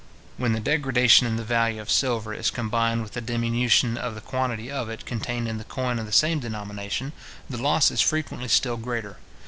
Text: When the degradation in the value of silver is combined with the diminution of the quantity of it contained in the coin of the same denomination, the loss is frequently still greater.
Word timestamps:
When 0.37 0.53
the 0.53 0.59
degradation 0.59 1.27
in 1.27 1.35
the 1.35 1.43
value 1.43 1.79
of 1.79 1.91
silver 1.91 2.33
is 2.33 2.49
combined 2.49 3.03
with 3.03 3.11
the 3.11 3.21
diminution 3.21 3.99
of 3.99 4.15
the 4.15 4.19
quantity 4.21 4.71
of 4.71 4.89
it 4.89 5.05
contained 5.05 5.47
in 5.47 5.59
the 5.59 5.63
coin 5.63 5.99
of 5.99 6.07
the 6.07 6.11
same 6.11 6.39
denomination, 6.39 7.13
the 7.47 7.61
loss 7.61 7.91
is 7.91 8.01
frequently 8.01 8.47
still 8.47 8.77
greater. 8.77 9.17